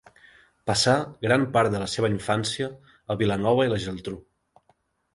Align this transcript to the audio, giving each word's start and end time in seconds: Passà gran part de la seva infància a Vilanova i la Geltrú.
Passà 0.69 0.95
gran 1.25 1.45
part 1.59 1.75
de 1.77 1.83
la 1.85 1.91
seva 1.97 2.11
infància 2.15 2.73
a 3.17 3.21
Vilanova 3.23 3.71
i 3.71 3.75
la 3.75 3.83
Geltrú. 3.89 4.21